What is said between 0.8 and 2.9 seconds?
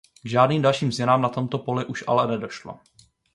změnám na tomto poli už ale nedošlo.